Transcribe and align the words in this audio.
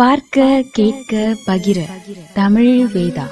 பார்க்க 0.00 0.64
கேட்க 0.72 1.16
பகிர. 1.46 1.78
தமிழ் 2.34 2.86
வேதா. 2.94 3.24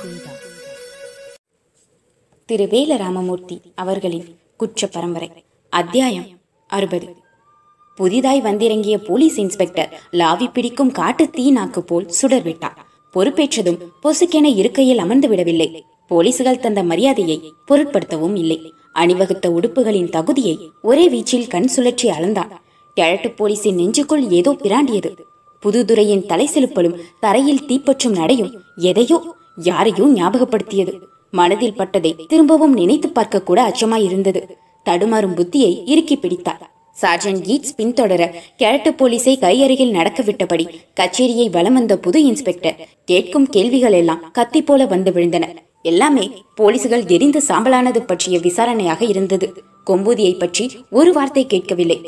திரு 2.45 2.65
வேல 2.65 2.97
ராமமூர்த்தி 2.97 3.61
அவர்களின் 3.75 4.37
குற்ற 4.57 4.87
பரம்பரை 4.87 5.45
அத்தியாயம் 5.69 6.27
அறுபது. 6.67 7.17
புதிதாய் 7.97 8.41
வந்திறங்கிய 8.41 8.99
போலீஸ் 8.99 9.39
இன்ஸ்பெக்டர் 9.39 10.01
லாவி 10.13 10.53
பிடிக்கும் 10.53 10.91
காட்டு 10.91 11.31
தீ 11.31 11.51
நாக்கு 11.51 11.83
போல் 11.83 12.09
சுடர் 12.09 12.43
விட்டார் 12.43 12.87
பொறுப்பேற்றதும் 13.15 13.79
பொசுக்கென 14.03 14.45
இருக்கையில் 14.57 14.99
அமர்ந்து 14.99 15.29
விடவில்லை 15.29 15.85
போலீசுகள் 16.07 16.61
தந்த 16.61 16.83
மரியாதையை 16.83 17.53
பொருட்படுத்தவும் 17.69 18.37
இல்லை. 18.37 18.73
அணிவகுத்த 18.93 19.49
உடுப்புகளின் 19.49 20.11
தகுதியை 20.11 20.71
ஒரே 20.83 21.11
வீச்சில் 21.11 21.49
கண் 21.49 21.69
சுழற்றி 21.77 22.03
அளந்தான் 22.03 22.51
கிழட்டு 22.95 23.31
போலீசின் 23.31 23.75
நெஞ்சுக்குள் 23.75 24.31
ஏதோ 24.31 24.53
பிராண்டியது. 24.53 25.27
புதுதுரையின் 25.63 26.25
தலை 26.27 26.47
செலுப்பலும் 26.55 26.97
தரையில் 27.21 27.67
தீப்பற்றும் 27.69 28.17
நடையும் 28.21 28.53
எதையோ 28.91 29.19
யாரையோ 29.69 30.07
ஞாபகப்படுத்தியது. 30.19 30.93
மனதில் 31.31 31.79
பட்டதை 31.79 32.11
திரும்பவும் 32.27 32.75
நினைத்து 32.75 33.09
பார்க்க 33.09 33.47
கூட 33.49 33.59
அச்சமாய் 33.71 34.05
இருந்தது 34.05 34.43
தடுமாறும் 34.87 35.37
புத்தியை 35.39 35.73
இறுக்கி 35.85 36.17
பிடித்தார். 36.17 36.63
சார்ஜன் 36.97 37.41
கீட்ஸ் 37.47 37.75
பின்தொடர 37.79 38.23
கேரட்டு 38.61 38.91
போலீஸை 39.01 39.35
கையருகில் 39.39 39.97
நடக்கவிட்டபடி 39.97 40.65
கச்சேரியை 41.01 41.47
வலம் 41.57 41.75
வந்த 41.75 41.97
புது 41.99 42.21
இன்ஸ்பெக்டர் 42.25 42.79
கேட்கும் 43.05 43.47
கேள்விகள் 43.57 43.97
எல்லாம் 44.01 44.25
கத்தி 44.33 44.63
போல 44.63 44.87
வந்து 44.87 45.11
விழுந்தன. 45.11 45.47
எல்லாமே 45.83 46.25
போலீசுகள் 46.55 47.05
எரிந்து 47.17 47.43
சாம்பலானது 47.49 48.01
பற்றிய 48.07 48.39
விசாரணையாக 48.39 49.05
இருந்தது. 49.05 49.49
கொம்பூதியை 49.91 50.35
பற்றி 50.39 50.65
ஒரு 50.91 51.13
வார்த்தை 51.13 51.47
கேட்கவில்லை. 51.47 51.99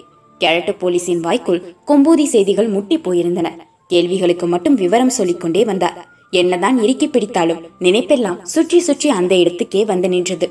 கேரட்டு 0.43 0.73
போலீசின் 0.83 1.25
வாய்க்குள் 1.27 1.61
கொம்பூதி 1.89 2.25
செய்திகள் 2.35 2.69
முட்டி 2.69 2.97
போயிருந்தன. 2.99 3.49
கேள்விகளுக்கு 3.87 4.47
மட்டும் 4.47 4.79
விவரம் 4.83 5.17
சொல்லிக்கொண்டே 5.19 5.63
வந்தார். 5.65 5.99
என்னதான் 6.41 6.77
இறுக்கி 6.83 7.07
பிடித்தாலும் 7.07 7.63
நினைப்பெல்லாம் 7.85 8.41
சுற்றி 8.53 8.81
சுற்றி 8.81 9.09
அந்த 9.19 9.33
இடத்துக்கே 9.35 9.83
வந்து 9.85 10.09
நின்றது. 10.09 10.49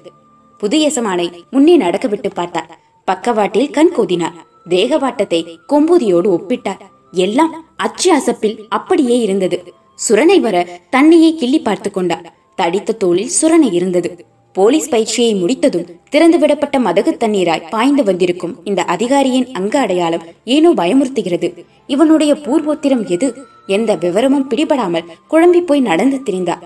புது 0.62 0.78
எசமானை 0.88 1.28
முன்னே 1.54 1.76
நடக்க 1.78 2.08
விட்டு 2.08 2.30
பார்த்தார். 2.30 2.72
பக்கவாட்டில் 3.08 3.70
கண் 3.70 3.94
கோதினார். 3.98 4.38
தேகவாட்டத்தை 4.70 5.40
கொம்பூதியோடு 5.72 6.30
ஒப்பிட்டார். 6.38 6.82
எல்லாம் 7.26 7.54
அச்சு 7.86 8.10
அசப்பில் 8.17 8.58
அப்படியே 8.78 9.16
இருந்தது. 9.20 9.60
சுரணை 10.00 10.38
வர 10.40 10.58
தன்னையே 10.90 11.30
கிள்ளி 11.36 11.60
பார்த்து 11.60 11.92
கொண்டார். 11.92 12.28
தடித்த 12.56 12.98
தோளில் 13.04 13.32
சுரணை 13.42 13.70
இருந்தது. 13.72 14.12
போலீஸ் 14.60 14.90
பயிற்சியை 14.90 15.34
முடித்ததும் 15.34 15.86
திறந்துவிடப்பட்ட 16.12 16.78
மதகு 16.78 17.12
தண்ணீராய் 17.20 17.70
பாய்ந்து 17.70 18.04
வந்திருக்கும் 18.04 18.56
இந்த 18.64 18.82
அதிகாரியின் 18.84 19.48
அங்க 19.52 19.80
அடையாளம் 19.80 20.24
ஏனோ 20.46 20.70
பயமுறுத்துகிறது. 20.72 21.48
இவனுடைய 21.88 22.34
பூர்வோத்திரம் 22.34 23.10
எது? 23.10 23.28
எந்த 23.68 23.96
விவரமும் 23.96 24.50
பிடிபடாமல் 24.50 25.06
குழம்பி 25.32 25.60
போய் 25.60 25.80
நடந்து 25.80 26.18
திரிந்தார் 26.26 26.66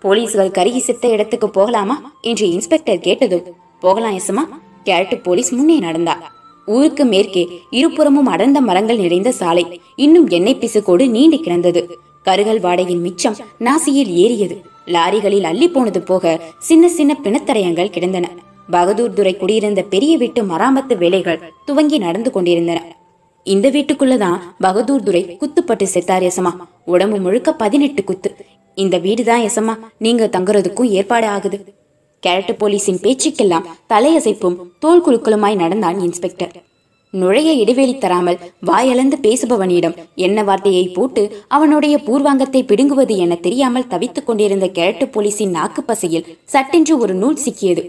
போலீஸ்கள் 0.00 0.50
கருகி 0.50 0.78
செத்த 0.78 1.08
இடத்துக்கு 1.08 1.50
போகலாமா? 1.50 2.12
என்று 2.20 2.50
இன்ஸ்பெக்டர் 2.50 2.98
கேட்டதும் 2.98 3.44
போகலாம் 3.80 4.16
எசமா 4.16 4.44
கேட்டு 4.84 5.18
போலீஸ் 5.18 5.52
முன்னே 5.52 5.78
நடந்தார் 5.78 6.32
ஊருக்கு 6.66 7.04
மேற்கே 7.04 7.48
இருபுறமும் 7.70 8.26
அடர்ந்த 8.26 8.60
மரங்கள் 8.60 8.98
நிறைந்த 8.98 9.32
சாலை. 9.32 9.80
இன்னும் 9.96 10.28
எண்ணெய் 10.28 10.60
பிசுக்கோடு 10.60 11.08
நீண்டு 11.08 11.38
கிடந்தது. 11.38 11.82
கருகல் 12.22 12.60
வாடையின் 12.60 13.00
மிச்சம் 13.00 13.36
நாசியில் 13.60 14.12
ஏறியது. 14.24 14.56
லாரிகளில் 14.94 15.48
அள்ளி 15.50 15.68
போனது 15.68 16.00
போக 16.02 16.40
சின்ன 16.58 16.88
சின்ன 16.88 17.16
பிணத்தரையங்கள் 17.22 17.90
கிடந்தன. 17.90 18.28
பகதூர் 18.70 19.12
துரை 19.12 19.36
குடியிருந்த 19.36 19.82
பெரிய 19.82 20.16
வீட்டு 20.16 20.42
மராமத்து 20.42 20.96
வேலைகள் 20.96 21.40
துவங்கி 21.64 21.98
நடந்து 21.98 22.30
கொண்டிருந்தன. 22.30 22.80
இந்த 23.44 23.70
வீட்டுக்குள்ளதான் 23.70 24.38
பகதூர் 24.58 25.02
துரை 25.02 25.36
குத்துப்பட்டு 25.40 25.86
செத்தார் 25.94 26.30
எசமா 26.30 26.52
உடம்பு 26.84 27.16
முழுக்க 27.16 27.52
பதினெட்டு 27.52 28.04
குத்து. 28.04 28.36
இந்த 28.74 28.98
வீடுதான் 28.98 29.40
எசமா 29.40 29.78
நீங்க 29.98 30.26
தங்குறதுக்கும் 30.26 30.90
ஏற்பாடு 30.98 31.26
ஆகுது. 31.26 31.58
கேரட்டு 32.26 32.54
போலீஸின் 32.60 33.02
பேச்சுக்கெல்லாம் 33.04 33.66
தலையசைப்பும் 33.88 34.56
தோல் 34.78 35.04
குலுக்களுமாய் 35.06 35.56
நடந்தான் 35.56 36.00
இன்ஸ்பெக்டர். 36.00 36.52
நுழைய 37.14 37.50
இடைவெளி 37.52 37.94
தராமல் 37.98 38.40
வாயளந்து 38.66 39.16
பேசுபவனிடம் 39.22 39.94
என்ன 40.14 40.42
வார்த்தையை 40.42 40.88
போட்டு 40.88 41.22
அவனுடைய 41.48 41.94
பூர்வாங்கத்தை 42.06 42.60
பிடுங்குவது 42.62 43.14
என 43.16 43.34
தெரியாமல் 43.34 43.86
தவித்துக் 43.86 44.26
கொண்டிருந்த 44.26 44.66
கேரட்டு 44.66 45.06
போலீஸின் 45.14 45.54
நாக்கு 45.58 45.82
பசையில் 45.82 46.28
சட்டென்று 46.44 46.98
ஒரு 46.98 47.14
நூல் 47.14 47.40
சிக்கியது. 47.44 47.84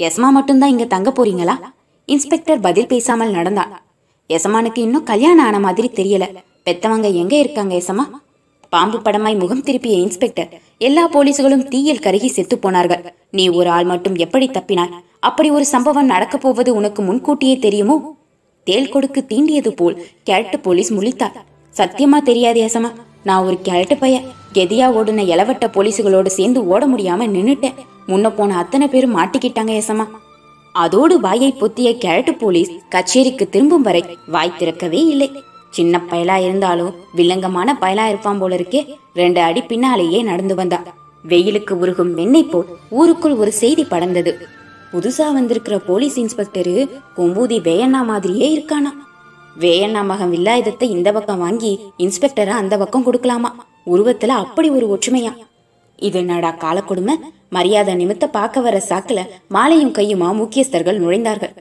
எஸ்மா 0.00 0.30
மட்டும்தான் 0.30 0.72
இங்க 0.74 0.84
தங்க 0.84 1.10
போறீங்களா? 1.10 1.54
இன்ஸ்பெக்டர் 2.08 2.60
பதில் 2.60 2.90
பேசாமல் 2.92 3.30
நடந்தான். 3.30 3.72
எசமானுக்கு 4.30 4.80
இன்னும் 4.86 5.08
கல்யாணம் 5.12 5.44
ஆன 5.44 5.58
மாதிரி 5.58 5.90
தெரியல. 6.00 6.26
பெத்தவங்க 6.66 7.08
எங்க 7.14 7.34
இருக்காங்க 7.36 7.74
எசமா 7.82 8.04
பாம்பு 8.72 8.98
படமாய் 8.98 9.40
முகம் 9.40 9.62
திருப்பிய 9.62 9.96
இன்ஸ்பெக்டர் 9.98 10.52
எல்லா 10.78 11.02
போலீசுகளும் 11.08 11.66
தீயில் 11.68 12.04
கருகி 12.06 12.26
செத்து 12.26 12.58
போனார்கள். 12.58 13.04
நீ 13.30 13.44
ஒரு 13.48 13.68
ஆள் 13.68 13.84
மட்டும் 13.84 14.16
எப்படி 14.24 14.46
தப்பினாய்? 14.48 14.94
அப்படி 15.20 15.48
ஒரு 15.50 15.64
சம்பவம் 15.64 16.12
நடக்கப் 16.14 16.40
போவது 16.40 16.70
உனக்கு 16.74 17.02
முன்கூட்டியே 17.02 17.56
தெரியுமோ? 17.58 17.96
தேல் 18.68 18.92
கொடுக்கு 18.94 19.20
தீண்டியது 19.30 19.70
போல் 19.80 19.96
கேரட்டு 20.28 20.58
போலீஸ் 20.66 20.90
முழித்தார். 20.96 21.36
சத்தியமா 21.74 22.18
தெரியாது 22.28 22.58
ஏசமா 22.66 22.90
நான் 23.28 23.44
ஒரு 23.48 23.56
கேரட்டு 23.68 23.96
பைய. 24.02 24.16
கெதியா 24.56 24.86
ஓடுன 24.98 25.24
இளவட்ட 25.32 25.66
போலீஸுகளோடு 25.76 26.30
சேர்ந்து 26.38 26.60
ஓட 26.72 26.82
முடியாம 26.92 27.26
நின்னுட்டேன். 27.36 27.78
முன்ன 28.10 28.30
போன 28.38 28.56
அத்தனை 28.62 28.86
பேரும் 28.88 29.16
மாட்டிக்கிட்டாங்க 29.18 29.72
ஏசமா 29.80 30.06
அதோடு 30.74 31.14
வாயை 31.24 31.50
பொத்திய 31.60 31.88
கேரட்டு 32.04 32.32
போலீஸ் 32.38 32.70
கச்சேரிக்கு 32.94 33.44
திரும்பும் 33.54 33.84
வரை 33.88 34.02
வாய் 34.34 34.56
திறக்கவே 34.58 35.00
இல்லை. 35.12 35.28
சின்ன 35.76 36.00
பயலா 36.10 36.36
இருந்தாலும் 36.46 36.92
வில்லங்கமான 37.18 37.68
பயலா 37.82 38.04
இருப்பான் 38.10 38.40
போல 38.42 38.56
இருக்கே. 38.56 38.82
ரெண்டு 39.20 39.40
அடி 39.48 39.62
பின்னாலேயே 39.70 40.20
நடந்து 40.30 40.54
வந்தா. 40.60 40.78
வெயிலுக்கு 41.24 41.74
உருகும் 41.82 42.12
வெண்ணெய் 42.18 42.50
போல் 42.52 42.70
ஊருக்குள் 42.98 43.36
ஒரு 43.42 43.52
செய்தி 43.60 43.84
படர்ந்தது 43.92 44.32
புதுசா 44.94 45.32
வந்திருக்கிற 45.32 45.76
போலீஸ் 45.78 46.16
இன்ஸ்பெக்டரு 46.20 46.74
கொம்பூதி 47.16 47.56
வேயண்ணா 47.60 48.00
மாதிரியே 48.04 48.48
இருக்கானா? 48.56 48.90
வேயண்ணா 49.60 50.04
மகன் 50.04 50.30
வில்லாயுதத்தை 50.30 50.82
இந்த 50.82 51.12
பக்கம் 51.12 51.38
வாங்கி 51.38 51.72
இன்ஸ்பெக்டரை 51.98 52.54
அந்த 52.60 52.78
பக்கம் 52.78 53.06
கொடுக்கலாமா? 53.06 53.50
உருவத்துல 53.86 54.36
அப்படி 54.42 54.68
ஒரு 54.70 54.86
ஒற்றுமையா? 54.94 55.32
இது 55.98 56.18
என்னடா 56.18 56.50
காலக்கொடுமை 56.64 57.14
மரியாதை 57.48 57.94
நிமித்த 57.94 58.24
பார்க்க 58.26 58.60
வர 58.60 58.82
சாக்குல 58.88 59.20
மாலையும் 59.48 59.92
கையுமா 59.92 60.28
முக்கியஸ்தர்கள் 60.34 61.00
நுழைந்தார்கள். 61.00 61.52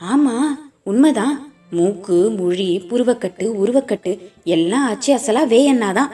ஆமா 0.00 0.36
உண்மைதான். 0.82 1.34
மூக்கு 1.70 2.30
மொழி 2.30 2.68
புருவக்கட்டு 2.90 3.44
உருவக்கட்டு 3.62 4.12
எல்லாம் 4.44 4.86
அச்சு 4.86 5.10
அசலா 5.16 5.42
வேயண்ணாதான் 5.54 6.12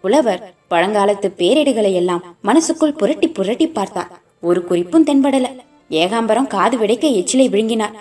புலவர் 0.00 0.54
பழங்காலத்து 0.70 1.30
பேரேடுகளை 1.40 1.92
எல்லாம் 1.92 2.24
மனசுக்குள் 2.42 2.94
புரட்டி 2.94 3.28
புரட்டி 3.28 3.66
பார்த்தார். 3.66 4.10
ஒரு 4.40 4.64
குறிப்பும் 4.64 5.04
தென்படல. 5.04 5.48
ஏகாம்பரம் 5.90 6.46
காது 6.46 6.78
விடைக்க 6.78 7.08
எச்சிலை 7.08 7.48
விழுங்கினார். 7.48 7.94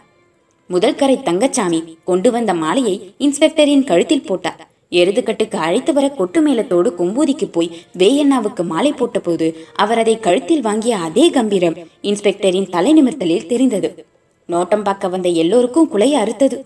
முதல்கரை 0.69 1.23
தங்கச்சாமி 1.23 1.97
கொண்டு 2.03 2.31
வந்த 2.31 2.53
மாலையை 2.53 3.13
இன்ஸ்பெக்டரின் 3.19 3.83
கழுத்தில் 3.83 4.25
போட்டார். 4.25 4.69
எருதுக்கட்டுக்கு 4.91 5.55
அழைத்து 5.55 5.93
வர 5.93 6.09
கொட்டு 6.09 6.47
மேளத்தோடு 6.47 6.91
கொம்பூதிக்கு 6.97 7.45
போய் 7.45 7.77
வேயண்ணாவுக்கு 7.97 8.63
மாலை 8.63 8.93
போட்டபோது 8.93 9.55
அவர் 9.75 9.97
அதை 9.97 10.19
கழுத்தில் 10.19 10.61
வாங்கிய 10.61 10.97
அதே 10.97 11.29
கம்பீரம் 11.29 11.75
இன்ஸ்பெக்டரின் 12.01 12.69
தலை 12.69 12.93
நிமிர்த்தலில் 12.93 13.45
தெரிந்தது. 13.45 14.05
நோட்டம் 14.47 14.83
பார்க்க 14.83 15.07
வந்த 15.07 15.29
எல்லோருக்கும் 15.29 15.89
குலைய 15.91 16.13
அறுத்தது. 16.13 16.61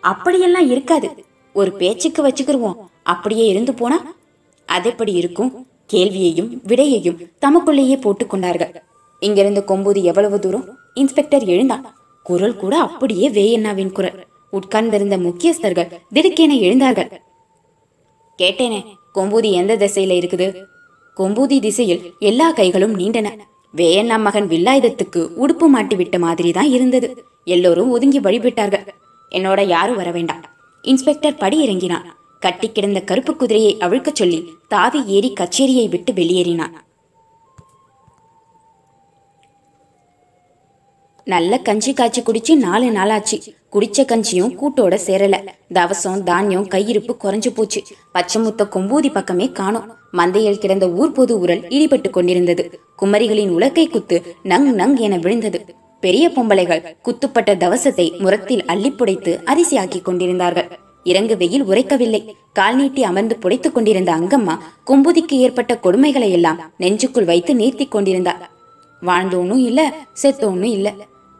அப்படியெல்லாம் 0.00 0.70
இருக்காது. 0.70 1.10
ஒரு 1.52 1.72
பேச்சுக்கு 1.72 2.28
வச்சுக்கிருவோம். 2.28 2.76
அப்படியே 3.02 3.46
இருந்து 3.46 3.74
போனா? 3.74 4.14
அதெப்படி 4.66 5.12
இருக்கும்? 5.12 5.66
கேள்வியையும் 5.86 6.62
விடையையும் 6.66 7.30
தமக்குள்ளேயே 7.38 7.96
போட்டுக்கொண்டார்கள் 7.96 8.74
இங்கிருந்து 9.20 9.64
கொம்பூதி 9.66 10.02
எவ்வளவு 10.02 10.38
தூரம்? 10.38 10.78
இன்ஸ்பெக்டர் 10.94 11.44
எழுந்தான். 11.44 11.94
குரல் 12.22 12.56
கூட 12.56 12.76
அப்படியே 12.78 13.28
வேயண்ணாவின் 13.28 13.92
குரல். 13.92 14.26
உட்கார்ந்திருந்த 14.50 15.18
முக்கியஸ்தர்கள் 15.18 15.92
திடுக்கென 16.14 16.54
எழுந்தார்கள். 16.60 17.10
கேட்டேனே 18.42 18.84
கொம்பூதி 19.14 19.50
எந்த 19.50 19.76
திசையில 19.76 20.14
இருக்குது? 20.18 20.64
கொம்பூதி 21.16 21.60
திசையில் 21.60 22.12
எல்லா 22.18 22.52
கைகளும் 22.52 22.98
நீண்டன. 22.98 23.28
வேயண்ணா 23.76 24.20
மகன் 24.20 24.48
வில்லாயுதத்துக்கு 24.48 25.30
உடுப்பு 25.42 25.66
மாட்டி 25.66 25.96
விட்ட 25.96 26.18
மாதிரி 26.18 26.52
தான் 26.52 26.68
இருந்தது. 26.68 27.24
எல்லோரும் 27.44 27.90
ஒதுங்கி 27.90 28.20
வழிபட்டார்கள். 28.20 28.86
என்னோட 29.30 29.66
யாரும் 29.66 29.96
வர 29.96 30.10
வேண்டாம். 30.10 30.44
இன்ஸ்பெக்டர் 30.82 31.36
படி 31.36 31.60
இறங்கினான் 31.60 32.16
கட்டி 32.40 32.72
கிடந்த 32.72 33.00
கருப்பு 33.00 33.36
குதிரையை 33.36 33.76
அவிழ்க்கச் 33.80 34.14
சொல்லி 34.14 34.52
தாவி 34.68 35.04
ஏறி 35.06 35.32
கச்சேரியை 35.40 35.88
விட்டு 35.88 36.12
வெளியேறினான். 36.12 36.74
நல்ல 41.26 41.58
கஞ்சி 41.58 41.92
காய்ச்சி 41.92 42.22
குடிச்சு 42.22 42.54
நாலு 42.54 42.86
நாளாச்சு. 42.86 43.40
குடிச்ச 43.72 44.04
கஞ்சியும் 44.04 44.56
கூட்டோட 44.56 44.98
சேரல. 45.06 45.46
தவசம் 45.74 46.22
தானியம் 46.22 46.68
கையிருப்பு 46.68 47.16
குறைஞ்சு 47.24 47.48
போச்சு. 47.54 47.82
பச்சை 48.12 48.42
முத்த 48.42 48.68
கொம்பூதி 48.70 49.12
பக்கமே 49.12 49.50
காணோம். 49.52 49.96
மந்தையில் 50.12 50.58
கிடந்த 50.58 50.88
ஊர் 50.88 51.12
பொது 51.12 51.38
உரல் 51.38 51.60
இடிபட்டு 51.60 52.10
கொண்டிருந்தது. 52.10 52.80
குமரிகளின் 53.02 53.50
உலக்கை 53.50 53.88
குத்து 53.88 54.22
நங் 54.42 54.74
நங் 54.74 54.96
என 54.96 55.16
விழுந்தது. 55.16 55.64
பெரிய 56.00 56.28
பொம்பளைகள் 56.28 56.96
குத்துப்பட்ட 57.02 57.54
தவசத்தை 57.54 58.18
முரத்தில் 58.18 58.64
அள்ளி 58.64 58.90
புடைத்து 58.90 59.40
அரிசியாக்கி 59.46 60.02
கொண்டிருந்தார்கள். 60.02 60.78
இறங்கு 61.04 61.36
வெயில் 61.36 61.64
உரைக்கவில்லை. 61.64 62.32
கால் 62.52 62.76
நீட்டி 62.76 63.02
அமர்ந்து 63.02 63.38
புடைத்துக் 63.42 63.72
கொண்டிருந்த 63.72 64.12
அங்கம்மா 64.12 64.58
கும்புதிக்கு 64.86 65.32
ஏற்பட்ட 65.32 65.78
கொடுமைகளை 65.82 66.30
எல்லாம் 66.30 66.72
நெஞ்சுக்குள் 66.78 67.24
வைத்து 67.24 67.54
நீர்த்தி 67.54 67.88
கொண்டிருந்தார். 67.88 68.50
வாழ்ந்தோனும் 69.02 69.58
இல்ல 69.58 69.92
செத்தோனும் 70.22 70.64
இல்ல. 70.64 70.94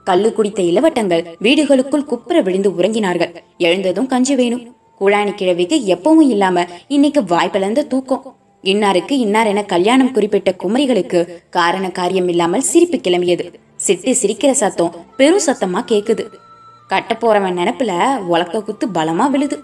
கல்லு 0.08 0.28
குடித்த 0.32 0.60
இளவட்டங்கள் 0.62 1.22
வீடுகளுக்குள் 1.44 2.08
குப்புற 2.10 2.40
விழுந்து 2.40 2.70
உறங்கினார்கள். 2.70 3.32
எழுந்ததும் 3.58 4.06
கஞ்சி 4.06 4.34
வேணும் 4.40 4.64
கூழாணி 5.00 5.32
கிழவிக்கு 5.34 5.76
எப்பவும் 5.94 6.28
இல்லாம 6.34 6.64
இன்னைக்கு 6.88 7.20
வாய்ப்பிழந்த 7.22 7.82
தூக்கம். 7.86 8.24
இன்னாருக்கு 8.64 9.14
இன்னார் 9.24 9.46
என 9.46 9.62
கல்யாணம் 9.64 10.12
குறிப்பிட்ட 10.12 10.50
குமரிகளுக்கு 10.62 11.20
காரண 11.50 11.86
காரியம் 11.90 12.28
இல்லாமல் 12.28 12.66
சிரிப்பு 12.70 12.98
கிளம்பியது. 12.98 13.44
சிட்டு 13.86 14.12
சிரிக்கிற 14.22 14.52
சத்தம் 14.62 14.94
பெரும் 15.16 15.44
சத்தமா 15.46 15.82
கேக்குது. 15.92 16.24
கட்ட 16.90 17.12
போறவன் 17.20 17.58
நினப்புல 17.60 17.92
உலக்க 18.32 18.62
குத்து 18.62 18.86
பலமா 18.94 19.26
விழுது. 19.30 19.58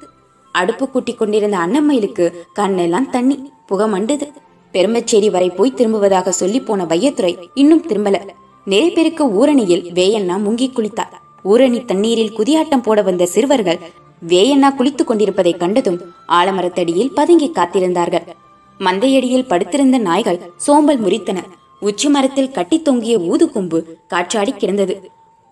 அடுப்பு 0.55 0.85
கூட்டி 0.89 1.13
கொண்டிருந்த 1.15 1.57
அன்னமயிலுக்கு 1.57 2.25
கண்ணெல்லாம் 2.59 3.11
தண்ணி 3.11 3.37
புகை 3.67 3.87
மண்டுது. 3.93 4.27
பெரும்பச்சேரி 4.75 5.31
வரை 5.31 5.51
போய் 5.51 5.77
திரும்புவதாக 5.79 6.33
சொல்லி 6.43 6.61
போன 6.61 6.85
வையத்துறை 6.85 7.35
இன்னும் 7.55 7.87
திரும்பல. 7.89 8.19
நிறைய 8.65 9.13
ஊரணியில் 9.19 9.87
வேயண்ணா 9.95 10.37
முங்கி 10.47 10.67
குளித்தார். 10.71 11.15
ஊரணி 11.45 11.85
தண்ணீரில் 11.85 12.37
குதியாட்டம் 12.39 12.83
போட 12.83 13.03
வந்த 13.03 13.27
சிறுவர்கள் 13.27 13.79
வேயண்ணா 14.29 14.75
குளித்துக் 14.75 15.07
கொண்டிருப்பதை 15.07 15.53
கண்டதும் 15.53 16.01
ஆலமரத்தடியில் 16.29 17.15
பதுங்கி 17.15 17.51
காத்திருந்தார்கள். 17.55 18.27
மந்தையடியில் 18.79 19.47
படுத்திருந்த 19.47 19.99
நாய்கள் 19.99 20.41
சோம்பல் 20.57 21.01
முறித்தன. 21.05 21.39
உச்சி 21.81 22.09
மரத்தில் 22.09 22.51
கட்டி 22.51 22.83
தொங்கிய 22.83 23.19
ஊதுகொம்பு 23.19 23.83
காற்றாடி 24.07 24.53
கிடந்தது. 24.53 25.11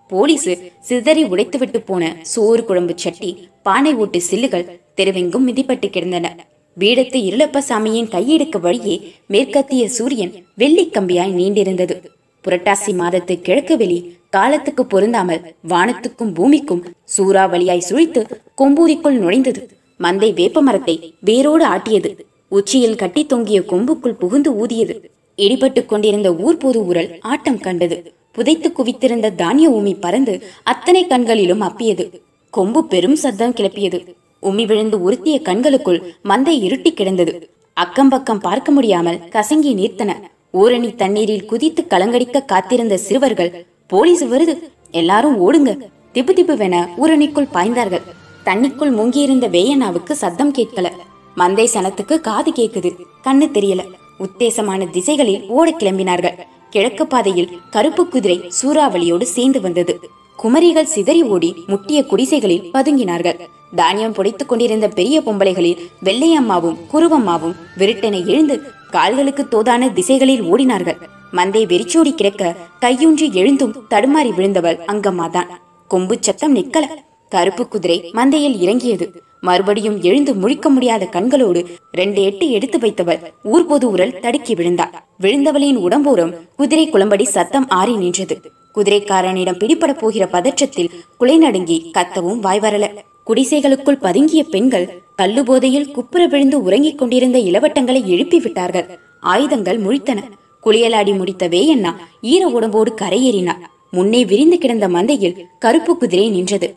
போலீசு 0.09 0.73
சிதறி 0.81 1.25
உடைத்துவிட்டு 1.25 1.79
போன 1.79 2.17
சோறு 2.23 2.65
குழம்பு 2.65 2.93
சட்டி 2.97 3.49
பானை 3.63 3.95
ஓட்டு 3.95 4.21
சில்லுகள் 4.21 4.81
தெருவெங்கும் 4.97 5.49
மிதிப்பட்டு 5.49 5.91
கிடந்தன. 5.91 6.47
வீடத்து 6.79 7.19
இருளப்பசாமியின் 7.31 8.11
கையெடுக்க 8.11 8.61
வழியே 8.61 9.15
மேற்கத்திய 9.27 9.89
சூரியன் 9.89 10.45
வெள்ளி 10.57 10.87
கம்பியாய் 10.87 11.37
நீண்டிருந்தது. 11.41 11.97
புரட்டாசி 12.45 12.93
மாதத்து 13.01 13.35
கிழக்கு 13.41 13.77
வெளி 13.77 13.99
காலத்துக்கு 14.31 14.83
பொருந்தாமல் 14.87 15.41
வானத்துக்கும் 15.69 16.33
பூமிக்கும் 16.33 16.83
சூறாவளியாய் 17.17 17.89
சுழித்து 17.89 18.21
கொம்பூரிக்குள் 18.61 19.19
நுழைந்தது. 19.23 19.63
மந்தை 20.01 20.31
வேப்ப 20.35 20.63
மரத்தை 20.63 21.15
வேரோடு 21.21 21.65
ஆட்டியது. 21.65 22.11
உச்சியில் 22.49 23.01
கட்டி 23.03 23.23
தொங்கிய 23.27 23.61
கொம்புக்குள் 23.61 24.21
புகுந்து 24.23 24.53
ஊதியது. 24.53 24.95
இடிபட்டு 25.39 25.87
கொண்டிருந்த 25.87 26.31
ஊர்பொது 26.31 26.79
ஊரல் 26.89 27.11
ஆட்டம் 27.21 27.61
கண்டது. 27.61 27.99
புதைத்து 28.33 28.69
குவித்திருந்த 28.73 29.35
தானிய 29.35 29.69
உமி 29.71 29.95
பறந்து 30.01 30.35
அத்தனை 30.63 31.07
கண்களிலும் 31.07 31.63
அப்பியது. 31.63 32.05
கொம்பு 32.51 32.81
பெரும் 32.85 33.17
சத்தம் 33.17 33.55
கிளப்பியது. 33.55 33.99
உமி 34.43 34.67
விழுந்து 34.67 34.97
உறுத்திய 35.07 35.37
கண்களுக்குள் 35.43 36.03
மந்தை 36.25 36.55
இருட்டி 36.67 36.91
கிடந்தது. 36.93 37.35
அக்கம் 37.77 38.09
பக்கம் 38.09 38.41
பார்க்க 38.41 38.71
முடியாமல் 38.73 39.19
கசங்கி 39.19 39.73
நீர்த்தன. 39.81 40.13
ஊரணி 40.53 40.95
தண்ணீரில் 40.95 41.45
குதித்து 41.45 41.87
கலங்கடிக்க 41.91 42.45
காத்திருந்த 42.45 42.97
சிறுவர்கள் 42.97 43.67
போலீஸ் 43.87 44.25
வருது. 44.25 44.59
எல்லாரும் 44.91 45.37
ஓடுங்க. 45.39 45.71
திப்பு 46.15 46.33
திப்புவென 46.33 46.89
ஊரணிக்குள் 46.99 47.49
பாய்ந்தார்கள். 47.55 48.03
தண்ணிக்குள் 48.45 48.91
மூங்கியிருந்த 48.91 49.49
வேயனாவுக்கு 49.49 50.13
சத்தம் 50.13 50.53
கேட்கல. 50.53 50.91
மந்தை 51.37 51.67
சனத்துக்கு 51.75 52.21
காது 52.21 52.51
கேக்குது 52.51 52.91
கண்ணு 53.25 53.47
தெரியல. 53.53 53.85
உத்தேசமான 54.19 54.91
திசைகளில் 54.91 55.49
ஓட 55.49 55.71
கிளம்பினார்கள். 55.71 56.39
கிழக்கு 56.71 57.07
பாதையில் 57.07 57.59
கருப்பு 57.71 58.09
குதிரை 58.09 58.51
சூறாவளியோடு 58.63 59.23
சேர்ந்து 59.23 59.61
வந்தது. 59.61 59.99
குமரிகள் 60.43 60.93
சிதறி 60.95 61.23
ஓடி 61.23 61.55
முட்டிய 61.67 62.05
குடிசைகளில் 62.05 62.71
பதுங்கினார்கள். 62.73 63.39
தானியம் 63.75 64.13
புடைத்துக் 64.13 64.47
கொண்டிருந்த 64.47 64.89
பெரிய 64.89 65.21
பொம்பளைகளில் 65.21 65.79
வெள்ளையம்மாவும் 66.05 66.77
குருவம்மாவும் 66.93 67.57
விருட்டென 67.79 68.27
எழுந்து 68.27 68.63
கால்களுக்கு 68.91 69.47
தோதான 69.51 69.93
திசைகளில் 69.93 70.43
ஓடினார்கள். 70.43 71.01
மந்தை 71.33 71.63
வெறிச்சோடி 71.67 72.13
கிடக்க 72.15 72.55
கையூன்றி 72.81 73.27
எழுந்தும் 73.33 73.75
தடுமாறி 73.91 74.31
விழுந்தவள் 74.31 74.79
அங்கம்மாதான். 74.93 75.51
கொம்பு 75.89 76.17
சத்தம் 76.21 76.57
நிக்கல. 76.57 76.85
கருப்பு 77.29 77.69
குதிரை 77.69 77.99
மந்தையில் 78.15 78.57
இறங்கியது. 78.59 79.23
மறுபடியும் 79.41 80.03
எழுந்து 80.03 80.33
முழிக்க 80.35 80.69
முடியாத 80.69 81.09
கண்களோடு 81.13 81.61
ரெண்டு 81.93 82.23
எட்டு 82.23 82.51
எடுத்து 82.51 82.79
வைத்தவள் 82.79 83.21
ஊர்பொது 83.45 83.85
உரல் 83.85 84.19
தடுக்கி 84.21 84.55
விழுந்தாள் 84.55 84.95
விழுந்தவளின் 85.21 85.77
உடம்போரம் 85.77 86.35
குதிரை 86.57 86.91
குளம்படி 86.91 87.23
சத்தம் 87.23 87.69
ஆறி 87.69 87.97
நின்றது. 87.97 88.37
குதிரைக்காரனிடம் 88.75 89.61
பிடிபட 89.63 89.93
போகிற 89.93 90.29
பதற்றத்தில் 90.33 90.91
குலை 91.19 91.39
நடுங்கி 91.39 91.91
கத்தவும் 91.99 92.39
வாய் 92.39 92.61
வரல. 92.61 92.89
குடிசைகளுக்குள் 93.27 94.03
பதுங்கிய 94.03 94.43
பெண்கள் 94.45 94.87
கள்ளுபோதையில் 95.21 95.91
குப்புற 95.91 96.23
விழுந்து 96.27 96.59
உறங்கிக் 96.67 96.99
கொண்டிருந்த 96.99 97.39
இளவட்டங்களை 97.39 98.01
எழுப்பி 98.15 98.39
விட்டார்கள். 98.41 98.87
ஆயுதங்கள் 99.33 99.79
முழித்தன. 99.83 100.21
குளியலாடி 100.65 101.13
முடித்த 101.17 101.45
வேயண்ணா 101.49 101.93
ஈர 102.33 102.43
உடம்போடு 102.47 102.91
கரையேறினார். 103.01 103.61
முன்னே 103.97 104.21
விரிந்து 104.31 104.57
கிடந்த 104.59 104.87
மந்தையில் 104.89 105.37
கருப்பு 105.59 105.93
குதிரை 105.97 106.27
நின்றது. 106.31 106.69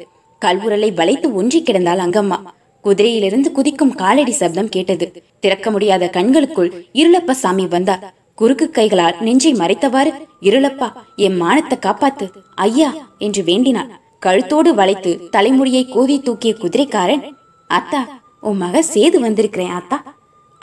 கல்வுரலை 0.41 0.89
வளைத்து 0.99 1.27
ஒன்றி 1.33 1.59
கிடந்தாள் 1.61 2.01
அங்கம்மா. 2.05 2.37
குதிரையிலிருந்து 2.85 3.49
குதிக்கும் 3.57 3.93
காலடி 4.01 4.33
சப்தம் 4.39 4.71
கேட்டது. 4.75 5.05
திறக்க 5.43 5.71
முடியாத 5.71 6.09
கண்களுக்குள் 6.17 6.71
இருளப்ப 6.93 7.35
சாமி 7.43 7.65
வந்தார். 7.75 8.03
குறுக்கு 8.35 8.67
கைகளால் 8.69 9.19
நெஞ்சை 9.19 9.53
மறைத்தவாறு 9.53 10.11
இருளப்பா 10.49 10.87
என் 11.25 11.37
மானத்தை 11.41 11.77
காப்பாத்து 11.85 12.25
ஐயா 12.65 12.89
என்று 13.25 13.43
வேண்டினான் 13.43 13.91
கழுத்தோடு 14.25 14.71
வளைத்து 14.79 15.11
தலைமுடியை 15.35 15.83
கோதி 15.95 16.17
தூக்கிய 16.19 16.53
குதிரைக்காரன் 16.61 17.23
அத்தா 17.69 18.01
உன் 18.43 18.57
மக 18.57 18.83
சேது 18.93 19.19
வந்திருக்கிறேன் 19.19 19.69
ஆத்தா. 19.69 20.15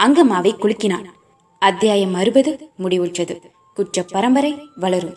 அங்கம்மாவை 0.02 0.52
குலுக்கினான். 0.58 1.04
அத்தியாயம் 1.58 2.14
அறுபது 2.14 2.68
முடிவுற்றது. 2.78 3.40
குற்ற 3.74 4.02
பரம்பரை 4.02 4.68
வளரும். 4.76 5.16